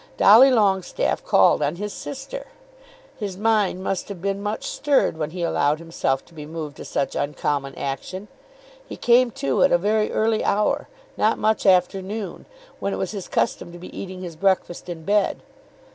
[0.17, 2.47] Dolly Longestaffe called on his sister!
[3.19, 6.85] His mind must have been much stirred when he allowed himself to be moved to
[6.85, 8.27] such uncommon action.
[8.83, 10.87] He came too at a very early hour,
[11.17, 12.47] not much after noon,
[12.79, 15.43] when it was his custom to be eating his breakfast in bed.